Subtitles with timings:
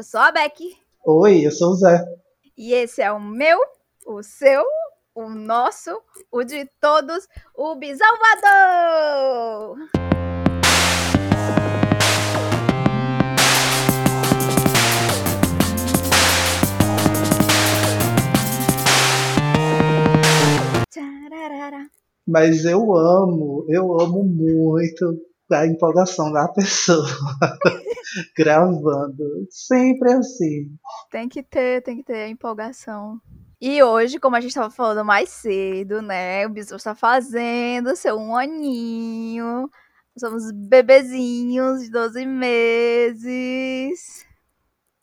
[0.00, 0.78] Eu sou a Beck.
[1.04, 2.02] Oi, eu sou o Zé.
[2.56, 3.58] E esse é o meu,
[4.06, 4.64] o seu,
[5.14, 5.90] o nosso,
[6.32, 8.16] o de todos, o Bisalvador!
[22.26, 27.06] Mas eu amo, eu amo muito a empolgação da pessoa
[28.36, 29.24] gravando.
[29.50, 30.76] Sempre assim.
[31.10, 33.20] Tem que ter, tem que ter a empolgação.
[33.60, 36.46] E hoje, como a gente estava falando mais cedo, né?
[36.46, 39.70] O Bisu está fazendo seu um aninho.
[40.18, 44.24] Somos bebezinhos de 12 meses.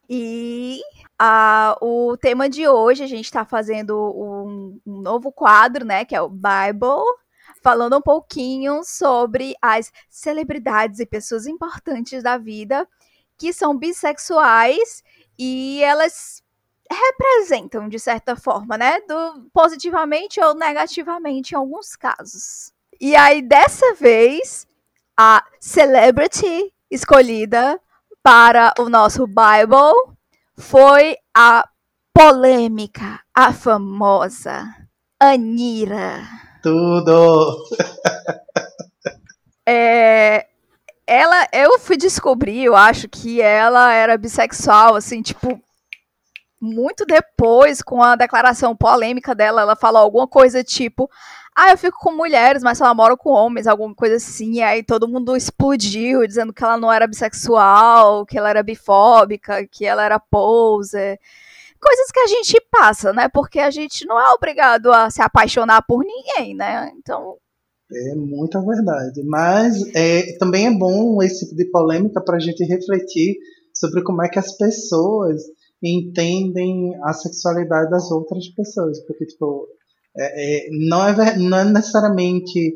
[0.10, 0.82] E
[1.20, 6.04] ah, o tema de hoje, a gente está fazendo um, um novo quadro, né?
[6.06, 7.04] Que é o Bible
[7.62, 12.88] falando um pouquinho sobre as celebridades e pessoas importantes da vida
[13.38, 15.04] que são bissexuais
[15.38, 16.44] e elas
[16.90, 22.72] representam de certa forma, né, do positivamente ou negativamente em alguns casos.
[23.00, 24.68] E aí dessa vez
[25.16, 27.80] a celebrity escolhida
[28.24, 30.16] para o nosso Bible
[30.58, 31.68] foi a
[32.14, 34.66] polêmica, a famosa
[35.20, 36.47] Anira.
[36.62, 37.64] Tudo!
[39.70, 40.48] É,
[41.06, 45.62] ela, eu fui descobrir, eu acho que ela era bissexual, assim, tipo,
[46.62, 51.10] muito depois, com a declaração polêmica dela, ela falou alguma coisa tipo,
[51.56, 54.84] ah, eu fico com mulheres, mas só namoro com homens, alguma coisa assim, e aí
[54.84, 60.04] todo mundo explodiu, dizendo que ela não era bissexual, que ela era bifóbica, que ela
[60.04, 61.20] era poser
[61.88, 63.30] coisas que a gente passa, né?
[63.30, 66.92] Porque a gente não é obrigado a se apaixonar por ninguém, né?
[66.98, 67.38] Então.
[67.90, 69.24] É muita verdade.
[69.26, 73.38] Mas é, também é bom esse tipo de polêmica para a gente refletir
[73.74, 75.42] sobre como é que as pessoas
[75.82, 79.00] entendem a sexualidade das outras pessoas.
[79.06, 79.68] Porque, tipo,
[80.18, 82.76] é, é, não, é, não é necessariamente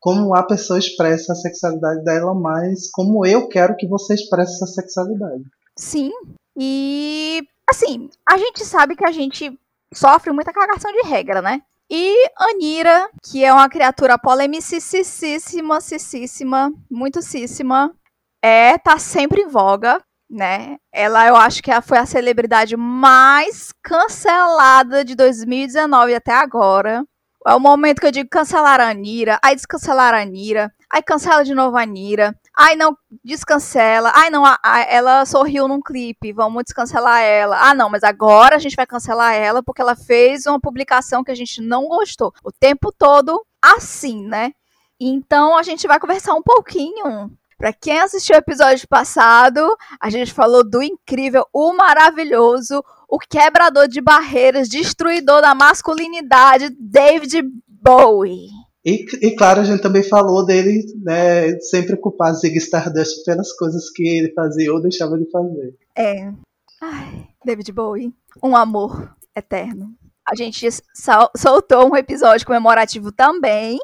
[0.00, 4.66] como a pessoa expressa a sexualidade dela, mas como eu quero que você expresse essa
[4.66, 5.44] sexualidade.
[5.76, 6.10] Sim.
[6.56, 9.58] E Assim, a gente sabe que a gente
[9.92, 11.62] sofre muita cagação de regra, né?
[11.90, 17.94] E Anira, que é uma criatura polemicíssima, cissíssima, muito císsima,
[18.42, 20.76] é, tá sempre em voga, né?
[20.92, 27.04] Ela, eu acho que foi a celebridade mais cancelada de 2019 até agora.
[27.46, 31.42] É o momento que eu digo cancelar a Anira, aí descancelar a Anira, aí cancela
[31.42, 34.10] de novo a Anira, Ai, não, descancela.
[34.16, 37.56] Ai, não, a, a, ela sorriu num clipe, vamos descancelar ela.
[37.70, 41.30] Ah, não, mas agora a gente vai cancelar ela porque ela fez uma publicação que
[41.30, 42.34] a gente não gostou.
[42.42, 44.50] O tempo todo assim, né?
[44.98, 47.30] Então a gente vai conversar um pouquinho.
[47.56, 53.86] Para quem assistiu o episódio passado, a gente falou do incrível, o maravilhoso, o quebrador
[53.86, 58.57] de barreiras, destruidor da masculinidade, David Bowie.
[58.84, 63.90] E, e, claro, a gente também falou dele né, sempre culpar Zig Stardust pelas coisas
[63.90, 65.76] que ele fazia ou deixava de fazer.
[65.96, 66.32] É.
[66.80, 68.12] Ai, David Bowie,
[68.42, 69.94] um amor eterno.
[70.26, 73.78] A gente sol soltou um episódio comemorativo também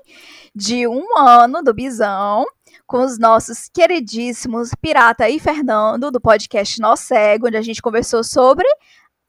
[0.55, 2.45] de um ano do Bisão
[2.87, 8.23] com os nossos queridíssimos Pirata e Fernando do podcast Nó Cego, onde a gente conversou
[8.23, 8.67] sobre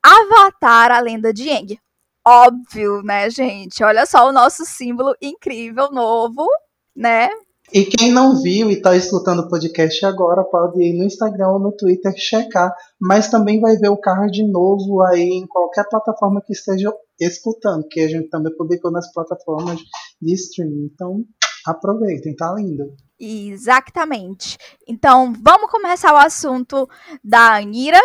[0.03, 1.79] Avatar, a lenda de Aang
[2.25, 3.83] óbvio, né, gente?
[3.83, 6.47] Olha só o nosso símbolo incrível, novo,
[6.95, 7.29] né?
[7.73, 11.59] E quem não viu e está escutando o podcast agora, pode ir no Instagram ou
[11.59, 16.53] no Twitter checar, mas também vai ver o card novo aí em qualquer plataforma que
[16.53, 19.79] esteja escutando, que a gente também publicou nas plataformas
[20.21, 20.91] de streaming.
[20.93, 21.23] Então,
[21.65, 22.95] aproveitem, tá lindo.
[23.19, 24.57] Exatamente.
[24.87, 26.87] Então, vamos começar o assunto
[27.23, 27.99] da Anira.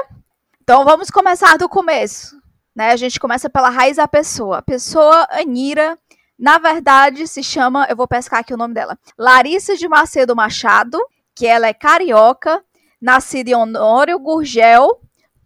[0.62, 2.39] Então, vamos começar do começo.
[2.74, 2.90] Né?
[2.92, 4.58] A gente começa pela raiz da pessoa.
[4.58, 5.98] A pessoa, Anira,
[6.38, 10.98] na verdade, se chama, eu vou pescar aqui o nome dela, Larissa de Macedo Machado,
[11.34, 12.62] que ela é carioca,
[13.00, 15.00] nascida em Honório Gurgel,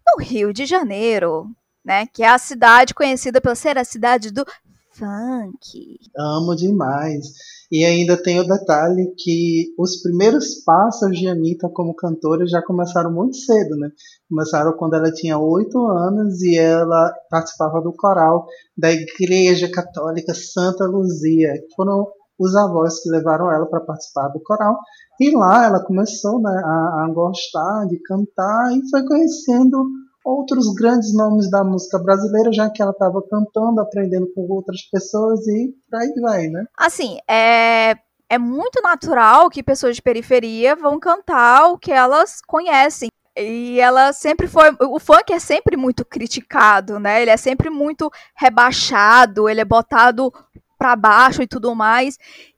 [0.06, 1.48] no Rio de Janeiro,
[1.84, 2.06] né?
[2.06, 4.44] Que é a cidade conhecida por ser a cidade do
[4.90, 5.98] funk.
[6.16, 7.26] Amo demais.
[7.74, 13.12] E ainda tem o detalhe que os primeiros passos de Anitta como cantora já começaram
[13.12, 13.90] muito cedo, né?
[14.30, 18.46] Começaram quando ela tinha oito anos e ela participava do coral
[18.78, 21.52] da Igreja Católica Santa Luzia.
[21.74, 22.06] Foram
[22.38, 24.78] os avós que levaram ela para participar do coral.
[25.20, 29.84] E lá ela começou né, a, a gostar de cantar e foi conhecendo
[30.24, 35.46] outros grandes nomes da música brasileira, já que ela estava cantando, aprendendo com outras pessoas
[35.46, 36.64] e aí vai, né?
[36.78, 37.94] Assim, é,
[38.28, 43.08] é muito natural que pessoas de periferia vão cantar o que elas conhecem.
[43.36, 44.70] E ela sempre foi.
[44.80, 47.20] O funk é sempre muito criticado, né?
[47.20, 50.32] Ele é sempre muito rebaixado, ele é botado
[50.78, 52.16] para baixo e tudo mais.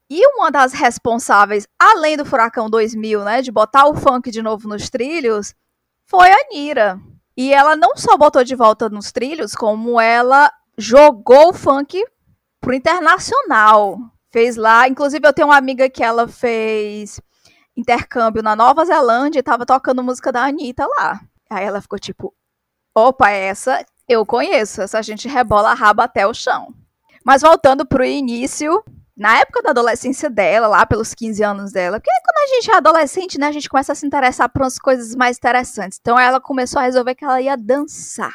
[0.09, 4.69] E uma das responsáveis, além do Furacão 2000, né, de botar o funk de novo
[4.69, 5.53] nos trilhos,
[6.07, 7.01] foi a Nira.
[7.37, 12.03] E ela não só botou de volta nos trilhos, como ela jogou o funk
[12.61, 13.99] pro internacional.
[14.31, 17.21] Fez lá, inclusive eu tenho uma amiga que ela fez
[17.77, 21.21] intercâmbio na Nova Zelândia e tava tocando música da Anitta lá.
[21.51, 22.35] Aí ela ficou tipo,
[22.95, 26.75] opa, essa eu conheço, essa gente rebola a raba até o chão.
[27.25, 28.83] Mas voltando pro início,
[29.17, 32.75] na época da adolescência dela, lá pelos 15 anos dela, porque quando a gente é
[32.75, 35.99] adolescente, né, a gente começa a se interessar por umas coisas mais interessantes.
[36.01, 38.35] Então ela começou a resolver que ela ia dançar.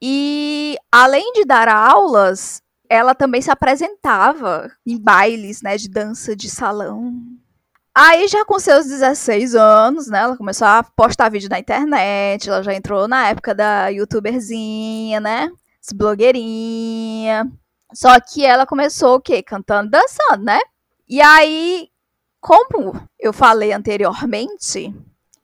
[0.00, 6.48] E além de dar aulas, ela também se apresentava em bailes, né, de dança de
[6.48, 7.12] salão.
[7.94, 12.62] Aí já com seus 16 anos, né, ela começou a postar vídeo na internet, ela
[12.62, 15.50] já entrou na época da youtuberzinha, né,
[15.94, 17.50] blogueirinha.
[17.94, 19.42] Só que ela começou o quê?
[19.42, 20.58] Cantando, dançando, né?
[21.08, 21.88] E aí,
[22.40, 24.94] como eu falei anteriormente,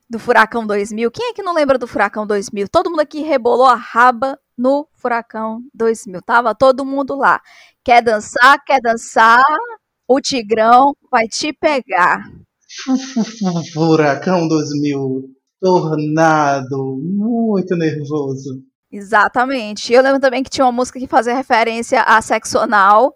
[0.08, 2.68] do Furacão 2000, quem é que não lembra do Furacão 2000?
[2.68, 6.22] Todo mundo aqui rebolou a raba no Furacão 2000.
[6.22, 7.40] Tava todo mundo lá.
[7.84, 8.62] Quer dançar?
[8.64, 9.44] Quer dançar?
[10.06, 12.24] O Tigrão vai te pegar.
[13.74, 15.24] Furacão 2000.
[15.60, 16.98] Tornado.
[17.02, 18.62] Muito nervoso.
[18.90, 19.92] Exatamente.
[19.92, 23.14] Eu lembro também que tinha uma música que fazia referência a sexual.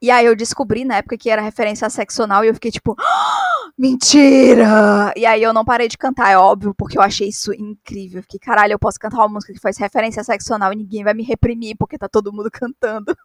[0.00, 2.96] E aí eu descobri na época que era referência a sexual e eu fiquei tipo,
[2.98, 5.12] ah, mentira!
[5.16, 8.18] E aí eu não parei de cantar, é óbvio, porque eu achei isso incrível.
[8.18, 11.04] Eu fiquei, caralho, eu posso cantar uma música que faz referência a sexual e ninguém
[11.04, 13.16] vai me reprimir porque tá todo mundo cantando.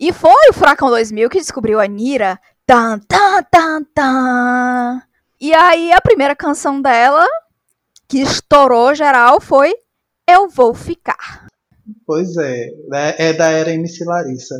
[0.00, 2.40] E foi o Furacão 2000 que descobriu a Nira.
[2.66, 5.02] Tan, tan, tan, tan.
[5.38, 7.26] E aí a primeira canção dela,
[8.08, 9.74] que estourou geral, foi
[10.28, 11.48] Eu Vou Ficar.
[12.06, 14.54] Pois é, né, é da era MC Larissa.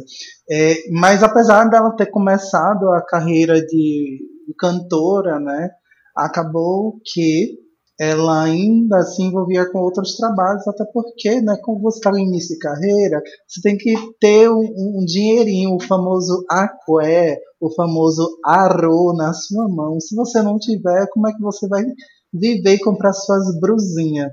[0.51, 4.19] É, mas apesar dela ter começado a carreira de
[4.59, 5.71] cantora, né,
[6.15, 7.59] acabou que
[7.99, 12.55] ela ainda se envolvia com outros trabalhos, até porque, né, como você está no início
[12.55, 19.17] de carreira, você tem que ter um, um dinheirinho, o famoso aqué, o famoso arro
[19.17, 19.99] na sua mão.
[19.99, 21.85] Se você não tiver, como é que você vai
[22.33, 24.31] viver e comprar suas brusinhas?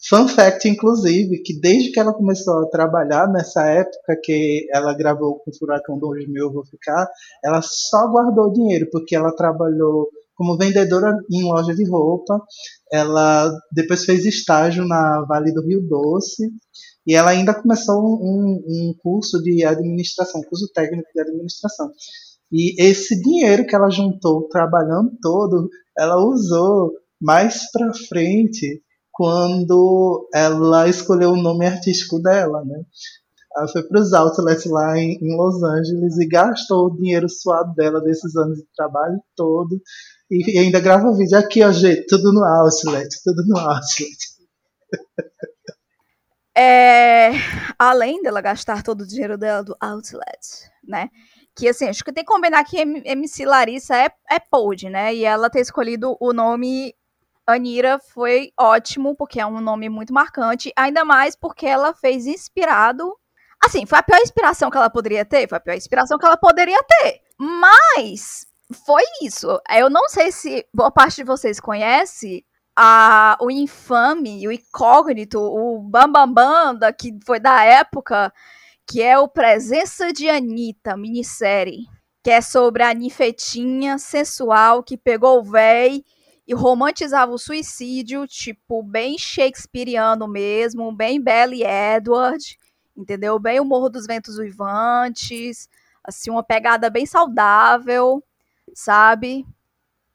[0.00, 5.40] Fun fact, inclusive, que desde que ela começou a trabalhar nessa época que ela gravou
[5.40, 7.08] com o Furacão 2000 Eu Vou Ficar,
[7.44, 12.40] ela só guardou dinheiro, porque ela trabalhou como vendedora em loja de roupa.
[12.92, 16.48] Ela depois fez estágio na Vale do Rio Doce
[17.04, 21.90] e ela ainda começou um, um curso de administração, curso técnico de administração.
[22.52, 25.68] E esse dinheiro que ela juntou trabalhando todo,
[25.98, 28.80] ela usou mais para frente
[29.18, 32.84] quando ela escolheu o nome artístico dela, né?
[33.56, 37.74] Ela foi para os outlets lá em, em, Los Angeles e gastou o dinheiro suado
[37.74, 39.82] dela desses anos de trabalho todo
[40.30, 44.18] e, e ainda grava vídeo aqui, ó, gente, tudo no outlet, tudo no outlet.
[46.60, 47.30] É,
[47.78, 50.40] além dela gastar todo o dinheiro dela do outlet,
[50.82, 51.08] né?
[51.54, 55.14] Que assim, acho que tem que combinar que MC Larissa é, é pod, né?
[55.14, 56.92] E ela ter escolhido o nome
[57.48, 63.16] Anira foi ótimo, porque é um nome muito marcante, ainda mais porque ela fez inspirado.
[63.64, 66.36] Assim, foi a pior inspiração que ela poderia ter, foi a pior inspiração que ela
[66.36, 67.22] poderia ter.
[67.38, 68.46] Mas
[68.84, 69.48] foi isso.
[69.70, 72.44] Eu não sei se boa parte de vocês conhece
[72.76, 78.30] a, o infame, o incógnito, o bambambam da, que foi da época,
[78.86, 81.86] que é o Presença de Anitta, minissérie.
[82.22, 86.04] Que é sobre a nifetinha sensual que pegou o véi
[86.48, 92.58] e romantizava o suicídio, tipo, bem shakespeariano mesmo, bem Belly Edward,
[92.96, 93.38] entendeu?
[93.38, 95.68] Bem o Morro dos Ventos Uivantes,
[96.02, 98.24] assim, uma pegada bem saudável,
[98.72, 99.46] sabe?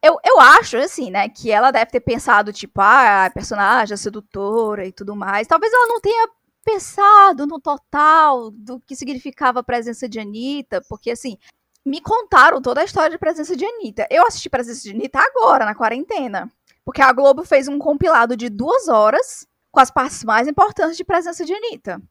[0.01, 3.97] Eu, eu acho, assim, né, que ela deve ter pensado, tipo, ah, a personagem, a
[3.97, 5.47] sedutora e tudo mais.
[5.47, 6.27] Talvez ela não tenha
[6.65, 11.37] pensado no total do que significava a presença de Anitta, porque, assim,
[11.85, 14.07] me contaram toda a história de presença de Anitta.
[14.09, 16.51] Eu assisti presença de Anitta agora, na quarentena.
[16.85, 21.03] Porque a Globo fez um compilado de duas horas com as partes mais importantes de
[21.03, 22.01] presença de Anitta.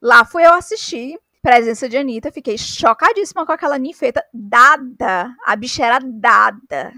[0.00, 5.34] Lá fui eu assistir presença de Anitta, fiquei chocadíssima com aquela ninfeta dada.
[5.44, 6.92] A bicha era dada.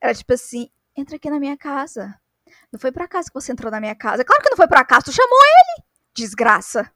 [0.00, 2.14] Era tipo assim, entra aqui na minha casa.
[2.72, 4.24] Não foi pra casa que você entrou na minha casa.
[4.24, 5.84] Claro que não foi pra casa, tu chamou ele.
[6.14, 6.90] Desgraça.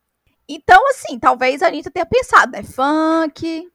[0.49, 2.63] Então, assim, talvez a Anitta tenha pensado, né?
[2.63, 3.71] Funk,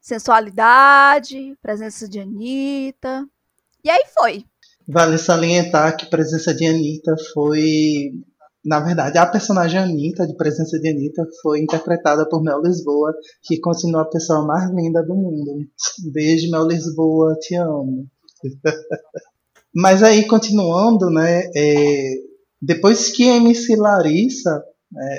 [0.00, 3.26] sensualidade, presença de Anitta.
[3.84, 4.44] E aí foi.
[4.88, 8.12] Vale salientar que presença de Anitta foi.
[8.64, 13.58] Na verdade, a personagem Anitta, de presença de Anitta, foi interpretada por Mel Lisboa, que
[13.58, 15.66] continua a pessoa mais linda do mundo.
[16.12, 18.06] Beijo, Mel Lisboa, te amo.
[19.74, 21.44] Mas aí, continuando, né?
[21.56, 22.14] É,
[22.60, 24.62] depois que MC Larissa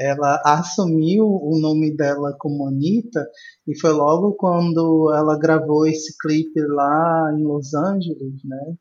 [0.01, 3.25] ela assumiu o nome dela como Anitta,
[3.67, 8.75] e foi logo quando ela gravou esse clipe lá em Los Angeles, né?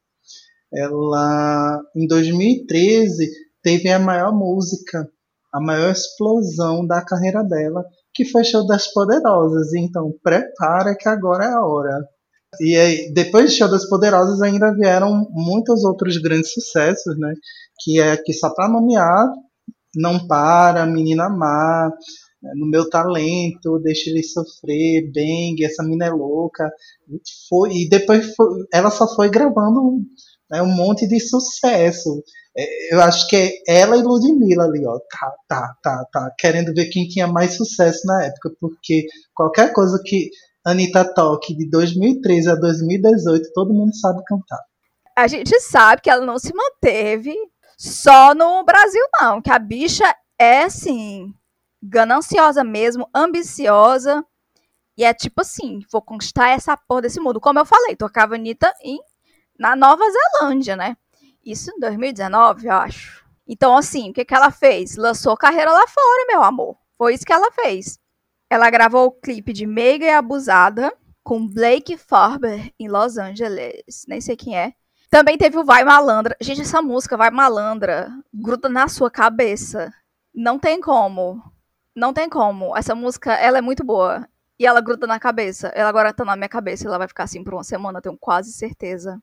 [0.72, 3.28] Ela, em 2013,
[3.62, 5.08] teve a maior música,
[5.52, 9.72] a maior explosão da carreira dela, que foi Show das Poderosas.
[9.74, 12.04] Então, prepara que agora é a hora.
[12.60, 17.32] E aí, depois de Show das Poderosas, ainda vieram muitos outros grandes sucessos, né?
[17.80, 19.28] Que é que só para nomear,
[19.94, 21.90] Não Para, Menina Má,
[22.54, 26.70] no meu talento, deixa ele sofrer, Bang, essa mina é louca.
[27.48, 30.00] Foi, e depois foi, ela só foi gravando
[30.50, 32.22] né, um monte de sucesso.
[32.56, 34.98] É, eu acho que é ela e Ludmilla ali, ó.
[35.10, 36.34] Tá, tá, tá, tá.
[36.38, 40.30] Querendo ver quem tinha mais sucesso na época, porque qualquer coisa que
[40.64, 44.60] Anitta toque de 2013 a 2018, todo mundo sabe cantar.
[45.16, 47.34] A gente sabe que ela não se manteve
[47.80, 49.40] só no Brasil, não.
[49.40, 50.04] Que a bicha
[50.38, 51.34] é, assim,
[51.82, 54.22] gananciosa mesmo, ambiciosa.
[54.98, 57.40] E é tipo assim, vou conquistar essa porra desse mundo.
[57.40, 59.00] Como eu falei, tocava Anitta em
[59.58, 60.94] na Nova Zelândia, né?
[61.42, 63.24] Isso em 2019, eu acho.
[63.48, 64.96] Então, assim, o que, que ela fez?
[64.96, 66.76] Lançou carreira lá fora, meu amor.
[66.98, 67.98] Foi isso que ela fez.
[68.50, 70.94] Ela gravou o clipe de Meiga e Abusada
[71.24, 74.04] com Blake Farber em Los Angeles.
[74.06, 74.74] Nem sei quem é.
[75.10, 76.36] Também teve o Vai Malandra.
[76.40, 79.92] Gente, essa música, Vai Malandra, gruda na sua cabeça.
[80.32, 81.42] Não tem como.
[81.96, 82.76] Não tem como.
[82.76, 84.28] Essa música, ela é muito boa.
[84.56, 85.68] E ela gruda na cabeça.
[85.74, 88.52] Ela agora tá na minha cabeça ela vai ficar assim por uma semana, tenho quase
[88.52, 89.20] certeza.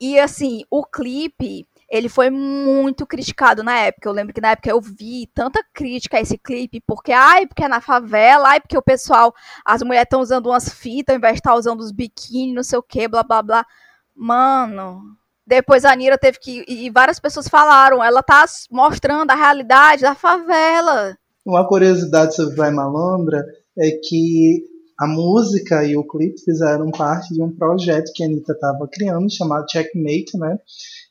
[0.00, 4.08] E assim, o clipe, ele foi muito criticado na época.
[4.08, 7.64] Eu lembro que na época eu vi tanta crítica a esse clipe, porque, ai, porque
[7.64, 11.34] é na favela, ai, porque o pessoal, as mulheres estão usando umas fitas ao invés
[11.34, 13.66] de estar tá usando os biquíni, não sei o que, blá blá blá.
[14.14, 16.64] Mano, depois a Nira teve que.
[16.66, 21.16] E várias pessoas falaram, ela tá mostrando a realidade da favela.
[21.44, 23.44] Uma curiosidade sobre Vai Malandra
[23.78, 24.64] é que
[24.98, 29.30] a música e o clipe fizeram parte de um projeto que a Anitta estava criando,
[29.30, 30.58] chamado Checkmate, né?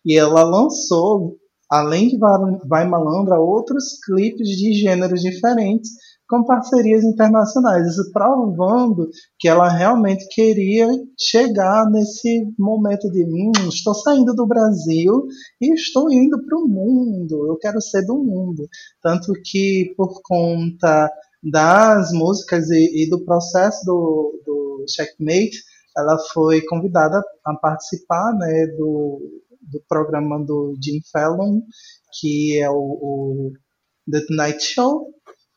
[0.05, 1.37] E ela lançou,
[1.69, 5.91] além de Vai Malandra, outros clipes de gêneros diferentes,
[6.33, 13.93] com parcerias internacionais, isso provando que ela realmente queria chegar nesse momento de hum, estou
[13.93, 15.27] saindo do Brasil
[15.61, 18.67] e estou indo para o mundo, eu quero ser do mundo.
[18.99, 21.07] Tanto que por conta
[21.43, 25.61] das músicas e, e do processo do, do Checkmate,
[25.95, 29.21] ela foi convidada a participar né, do,
[29.61, 31.61] do programa do Jim Fallon,
[32.19, 33.51] que é o, o
[34.11, 35.13] The Tonight Show.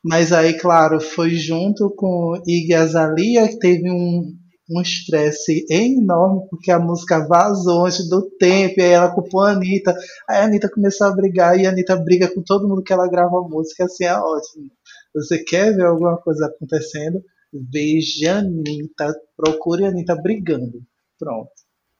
[0.08, 4.32] Mas aí, claro, foi junto com Iggy Azalea, que teve um,
[4.70, 9.50] um estresse enorme, porque a música vazou antes do tempo, e aí ela culpou a
[9.50, 9.92] Anitta.
[10.30, 13.08] Aí a Anitta começou a brigar, e a Anitta briga com todo mundo que ela
[13.08, 14.70] grava a música, assim, é ótimo.
[15.12, 17.20] Você quer ver alguma coisa acontecendo?
[17.52, 20.82] Veja a Anitta, procure a Anitta brigando.
[21.18, 21.50] Pronto.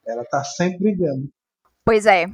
[0.07, 1.27] Ela tá sempre brigando.
[1.83, 2.27] Pois é.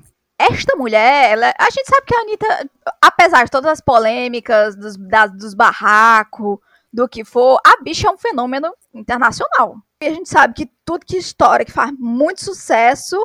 [0.52, 2.70] Esta mulher, ela, a gente sabe que a Anitta,
[3.02, 6.58] apesar de todas as polêmicas, dos, das, dos barracos,
[6.92, 9.78] do que for, a bicha é um fenômeno internacional.
[10.02, 13.18] E a gente sabe que tudo que história, que faz muito sucesso,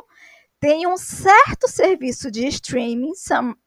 [0.59, 3.11] tem um certo serviço de streaming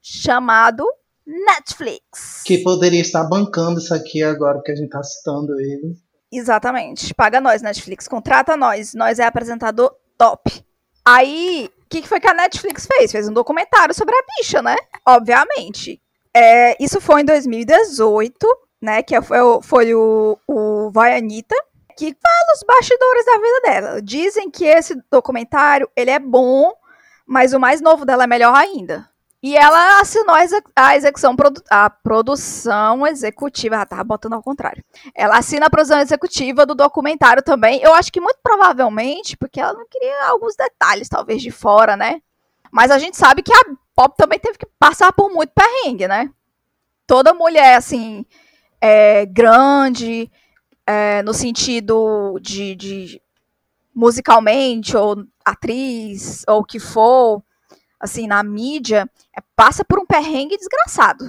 [0.00, 0.85] chamado
[1.26, 2.42] Netflix.
[2.44, 5.94] Que poderia estar bancando isso aqui agora que a gente tá citando ele.
[6.30, 7.14] Exatamente.
[7.14, 8.09] Paga nós, Netflix.
[8.09, 8.94] Contrata nós.
[8.94, 10.64] Nós é apresentador top.
[11.04, 13.12] Aí, que, que foi que a Netflix fez?
[13.12, 14.75] Fez um documentário sobre a bicha, né?
[15.06, 16.00] Obviamente.
[16.34, 18.46] É, isso foi em 2018,
[18.80, 19.02] né?
[19.02, 21.54] Que foi, foi o, o Vai Anitta,
[21.99, 24.02] que fala os bastidores da vida dela.
[24.02, 26.72] Dizem que esse documentário, ele é bom,
[27.26, 29.06] mas o mais novo dela é melhor ainda.
[29.42, 30.37] E ela assinou
[30.76, 31.34] a execução,
[31.68, 34.84] a produção executiva, ah, tava botando ao contrário.
[35.12, 37.82] Ela assina a produção executiva do documentário também.
[37.82, 42.22] Eu acho que muito provavelmente, porque ela não queria alguns detalhes, talvez, de fora, né?
[42.70, 43.64] Mas a gente sabe que a
[43.96, 46.30] Pop também teve que passar por muito perrengue, né?
[47.04, 48.25] Toda mulher, assim,
[48.80, 50.30] é, grande,
[50.87, 53.22] é, no sentido de, de
[53.92, 57.42] musicalmente, ou atriz, ou o que for,
[58.02, 61.25] assim, na mídia, é, passa por um perrengue desgraçado.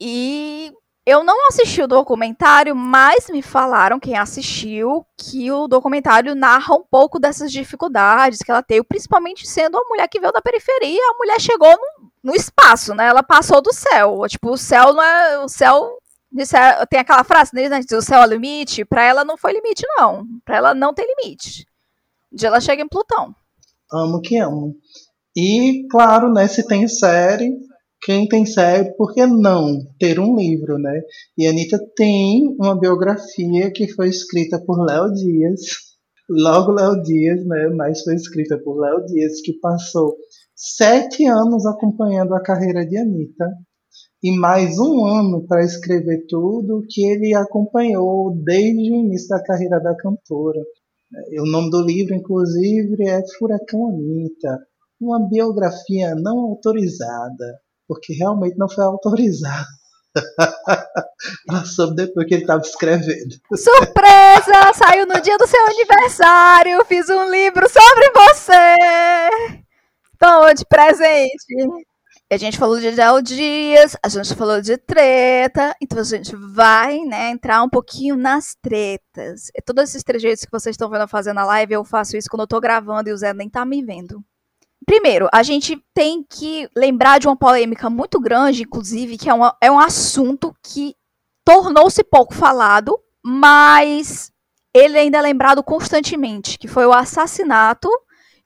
[0.00, 0.72] E
[1.08, 6.82] Eu não assisti o documentário, mas me falaram, quem assistiu, que o documentário narra um
[6.82, 11.16] pouco dessas dificuldades que ela teve, principalmente sendo uma mulher que veio da periferia, a
[11.16, 13.06] mulher chegou no, no espaço, né?
[13.06, 14.22] Ela passou do céu.
[14.26, 15.38] Tipo, o céu não é.
[15.38, 15.96] O céu.
[16.90, 17.68] Tem aquela frase, né?
[17.92, 18.84] O céu é limite.
[18.84, 20.26] Pra ela não foi limite, não.
[20.44, 21.64] Pra ela não tem limite.
[22.32, 23.32] Um dia ela chega em Plutão.
[23.92, 24.74] Amo que amo.
[25.36, 27.52] E, claro, né, se tem série,
[28.02, 31.02] quem tem série, por que não ter um livro, né?
[31.36, 35.60] E a Anitta tem uma biografia que foi escrita por Léo Dias,
[36.28, 37.68] logo Léo Dias, né?
[37.76, 40.16] Mas foi escrita por Léo Dias, que passou
[40.54, 43.46] sete anos acompanhando a carreira de Anitta
[44.22, 49.78] e mais um ano para escrever tudo que ele acompanhou desde o início da carreira
[49.80, 50.60] da cantora.
[51.40, 54.58] O nome do livro, inclusive, é Furacão Anitta,
[55.00, 59.66] uma biografia não autorizada porque realmente não foi autorizado.
[61.48, 63.36] Ela soube depois que ele estava escrevendo.
[63.54, 64.72] Surpresa!
[64.74, 66.84] Saiu no dia do seu aniversário!
[66.86, 69.62] Fiz um livro sobre você!
[70.18, 71.68] Toma de presente!
[72.28, 76.98] A gente falou de Del Dias, a gente falou de treta, então a gente vai,
[77.04, 79.48] né, entrar um pouquinho nas tretas.
[79.54, 82.40] E todos esses trejeitos que vocês estão vendo fazendo na live, eu faço isso quando
[82.40, 84.24] eu tô gravando e o Zé nem tá me vendo.
[84.86, 89.56] Primeiro, a gente tem que lembrar de uma polêmica muito grande, inclusive, que é, uma,
[89.60, 90.94] é um assunto que
[91.44, 94.30] tornou-se pouco falado, mas
[94.72, 97.88] ele ainda é lembrado constantemente, que foi o assassinato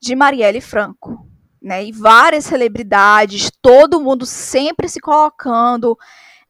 [0.00, 1.26] de Marielle Franco.
[1.62, 1.84] Né?
[1.84, 5.94] E várias celebridades, todo mundo sempre se colocando,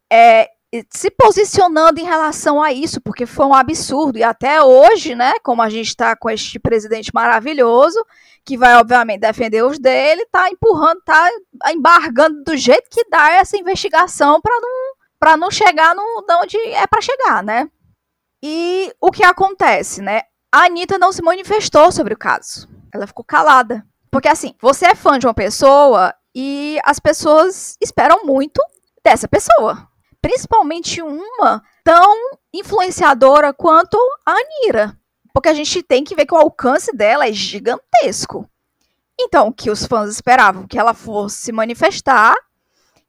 [0.09, 0.49] é,
[0.89, 4.19] se posicionando em relação a isso, porque foi um absurdo.
[4.19, 8.05] E até hoje, né, como a gente está com este presidente maravilhoso,
[8.45, 11.29] que vai, obviamente, defender os dele, tá empurrando, tá
[11.73, 16.87] embargando do jeito que dá essa investigação para não, não chegar no, de onde é
[16.87, 17.69] para chegar, né?
[18.43, 20.23] E o que acontece, né?
[20.53, 22.69] A Anitta não se manifestou sobre o caso.
[22.93, 23.85] Ela ficou calada.
[24.11, 28.61] Porque, assim, você é fã de uma pessoa e as pessoas esperam muito
[29.05, 29.90] dessa pessoa.
[30.23, 32.15] Principalmente uma tão
[32.53, 34.97] influenciadora quanto a Anira.
[35.33, 38.49] Porque a gente tem que ver que o alcance dela é gigantesco.
[39.19, 40.67] Então, o que os fãs esperavam?
[40.67, 42.35] Que ela fosse se manifestar,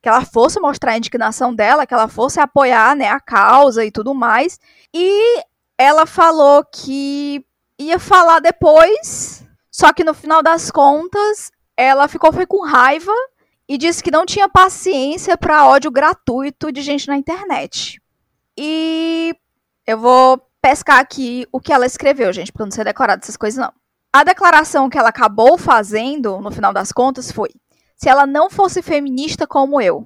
[0.01, 3.91] que ela fosse mostrar a indignação dela, que ela fosse apoiar né, a causa e
[3.91, 4.59] tudo mais.
[4.93, 5.43] E
[5.77, 7.45] ela falou que
[7.79, 13.13] ia falar depois, só que no final das contas, ela ficou foi com raiva
[13.71, 18.01] e disse que não tinha paciência para ódio gratuito de gente na internet.
[18.57, 19.33] E
[19.87, 23.57] eu vou pescar aqui o que ela escreveu, gente, para não ser decorado essas coisas,
[23.57, 23.71] não.
[24.11, 27.47] A declaração que ela acabou fazendo, no final das contas, foi:
[27.95, 30.05] se ela não fosse feminista como eu,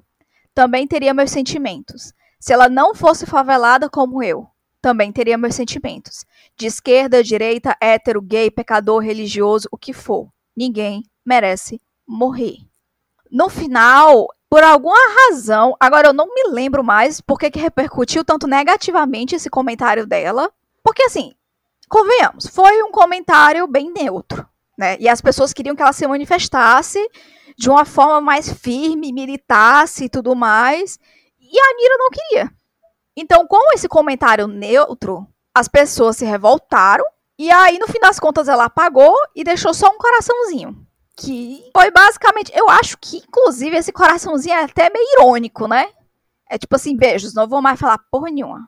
[0.54, 2.13] também teria meus sentimentos.
[2.39, 4.45] Se ela não fosse favelada como eu,
[4.80, 6.23] também teria meus sentimentos.
[6.56, 10.30] De esquerda, direita, hétero, gay, pecador, religioso, o que for.
[10.56, 12.58] Ninguém merece morrer.
[13.36, 18.48] No final, por alguma razão, agora eu não me lembro mais porque que repercutiu tanto
[18.48, 20.50] negativamente esse comentário dela.
[20.82, 21.34] Porque assim,
[21.89, 24.95] convenhamos, foi um comentário bem neutro, né?
[25.02, 26.98] E as pessoas queriam que ela se manifestasse
[27.58, 30.98] de uma forma mais firme, militasse e tudo mais.
[31.38, 32.50] E a Anira não queria.
[33.17, 37.04] Então, com esse comentário neutro, as pessoas se revoltaram.
[37.38, 40.85] E aí, no fim das contas, ela apagou e deixou só um coraçãozinho
[41.15, 42.51] que foi basicamente.
[42.56, 45.88] Eu acho que, inclusive, esse coraçãozinho é até meio irônico, né?
[46.49, 48.67] É tipo assim, beijos, não vou mais falar porra nenhuma.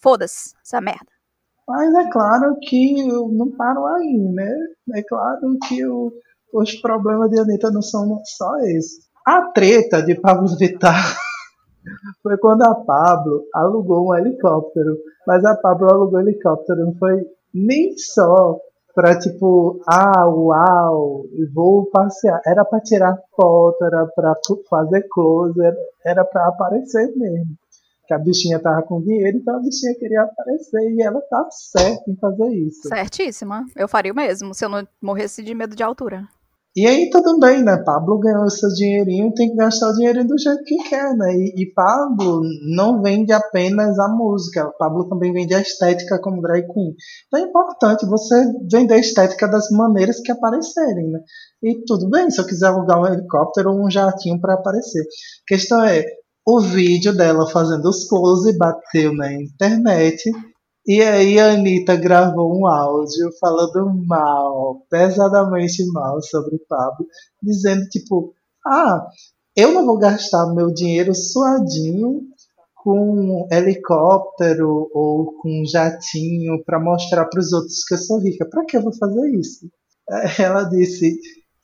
[0.00, 1.06] Foda-se essa merda.
[1.66, 4.50] Mas é claro que eu não paro aí, né?
[4.94, 6.12] É claro que o,
[6.52, 9.08] os problemas de Anitta não são só esses.
[9.24, 11.16] A treta de Pablo Vittar
[12.22, 14.96] foi quando a Pablo alugou um helicóptero.
[15.26, 18.58] Mas a Pablo alugou um helicóptero, não foi nem só
[18.94, 22.40] para tipo, ah, uau, vou passear.
[22.46, 24.34] Era para tirar foto, era para
[24.68, 25.58] fazer close,
[26.04, 27.56] era para aparecer mesmo.
[28.06, 32.10] Que a bichinha tava com dinheiro, então a bichinha queria aparecer e ela tá certa
[32.10, 32.88] em fazer isso.
[32.88, 33.64] Certíssima.
[33.76, 36.26] Eu faria o mesmo, se eu não morresse de medo de altura.
[36.76, 37.82] E aí tudo bem, né?
[37.84, 41.34] Pablo ganhou seu dinheirinho, tem que gastar o dinheiro do jeito que quer, né?
[41.34, 42.42] E, e, Pablo
[42.76, 46.94] não vende apenas a música, Pablo também vende a estética como drag queen.
[47.26, 48.36] Então é importante você
[48.70, 51.18] vender a estética das maneiras que aparecerem, né?
[51.60, 55.02] E tudo bem, se eu quiser alugar um helicóptero ou um jatinho para aparecer.
[55.02, 56.04] A questão é,
[56.46, 60.22] o vídeo dela fazendo os close bateu na internet
[60.92, 67.06] e aí a Anitta gravou um áudio falando mal, pesadamente mal sobre Pablo,
[67.40, 68.34] dizendo tipo,
[68.66, 69.06] ah,
[69.56, 72.22] eu não vou gastar meu dinheiro suadinho
[72.74, 78.48] com helicóptero ou com jatinho para mostrar para os outros que eu sou rica.
[78.50, 79.70] Para que eu vou fazer isso?
[80.42, 81.16] Ela disse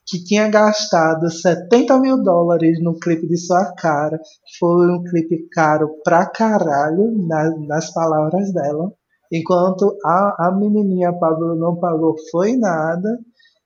[0.06, 4.20] que tinha gastado 70 mil dólares no clipe de sua cara.
[4.60, 8.92] Foi um clipe caro pra caralho, na, nas palavras dela.
[9.32, 13.18] Enquanto a, a menininha Pablo não pagou foi nada.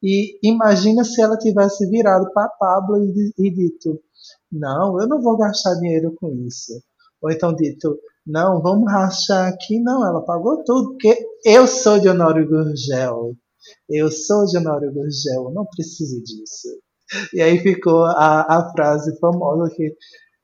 [0.02, 4.00] E imagina se ela tivesse virado para Pablo e, e dito:
[4.50, 6.72] Não, eu não vou gastar dinheiro com isso.
[7.22, 9.78] Ou então dito: Não, vamos rachar aqui.
[9.78, 13.36] Não, ela pagou tudo, porque eu sou de Honório Gurgel.
[13.88, 16.68] Eu sou de Honório Gurgel, não preciso disso.
[17.34, 19.94] E aí ficou a, a frase famosa que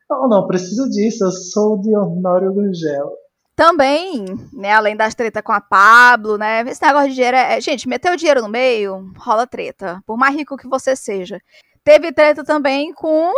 [0.08, 3.12] não, não preciso disso, eu sou de Honório Gurgel.
[3.56, 7.88] Também, né, além das tretas com a Pablo, né, esse negócio de dinheiro é, gente,
[7.88, 11.40] meteu o dinheiro no meio, rola treta, por mais rico que você seja.
[11.82, 13.32] Teve treta também com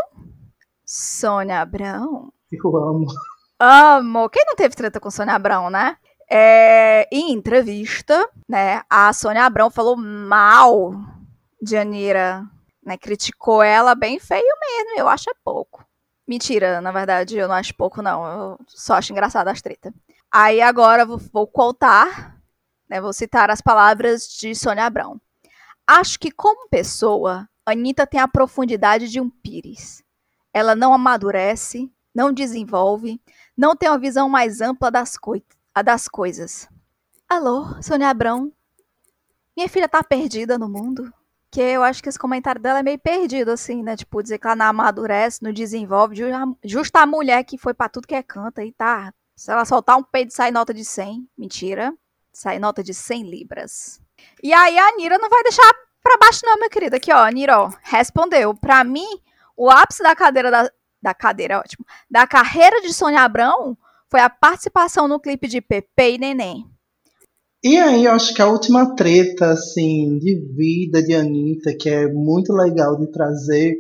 [0.84, 2.32] Sônia Abrão.
[2.50, 3.06] Eu amo.
[3.60, 4.28] Amo.
[4.28, 5.96] Quem não teve treta com Sônia Abrão, né?
[6.28, 10.94] É, em entrevista, né, a Sônia Abrão falou mal
[11.62, 12.42] de Anira,
[12.84, 15.87] né, criticou ela bem feio mesmo, eu acho é pouco.
[16.28, 18.26] Mentira, na verdade, eu não acho pouco, não.
[18.26, 19.94] Eu só acho engraçado as treta.
[20.30, 22.38] Aí agora vou, vou contar,
[22.86, 25.18] né, vou citar as palavras de Sônia Abrão.
[25.86, 30.04] Acho que, como pessoa, Anitta tem a profundidade de um pires.
[30.52, 33.18] Ela não amadurece, não desenvolve,
[33.56, 35.16] não tem uma visão mais ampla das
[35.74, 36.68] a das coisas.
[37.26, 38.52] Alô, Sônia Abrão?
[39.56, 41.10] Minha filha tá perdida no mundo?
[41.50, 43.96] Que eu acho que esse comentário dela é meio perdido, assim, né?
[43.96, 46.16] Tipo, dizer que ela não amadurece, não desenvolve.
[46.62, 49.12] Justa a mulher que foi para tudo que é canta e tá.
[49.34, 51.26] Se ela soltar um peido, sai nota de 100.
[51.38, 51.94] Mentira.
[52.32, 54.00] Sai nota de 100 libras.
[54.42, 56.96] E aí a Anira não vai deixar pra baixo, não, minha querida.
[56.96, 58.54] Aqui, ó, Anira, ó, respondeu.
[58.54, 59.08] Pra mim,
[59.56, 60.70] o ápice da cadeira da.
[61.00, 61.86] Da cadeira, ótimo.
[62.10, 63.78] Da carreira de Sônia Abrão
[64.10, 66.68] foi a participação no clipe de Pepe e Neném.
[67.62, 72.06] E aí, eu acho que a última treta, assim, de vida de Anitta, que é
[72.06, 73.74] muito legal de trazer,